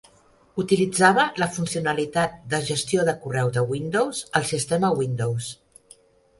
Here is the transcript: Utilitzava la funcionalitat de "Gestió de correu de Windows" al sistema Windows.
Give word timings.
Utilitzava 0.61 1.25
la 1.43 1.47
funcionalitat 1.57 2.41
de 2.55 2.61
"Gestió 2.71 3.05
de 3.11 3.15
correu 3.27 3.55
de 3.61 3.65
Windows" 3.75 4.25
al 4.41 4.51
sistema 4.57 4.95
Windows. 5.05 5.55